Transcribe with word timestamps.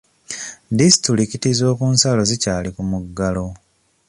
Disitulikiti 0.79 1.49
z'okunsalo 1.57 2.21
zikyali 2.29 2.69
ku 2.75 2.81
muggalo. 2.89 3.45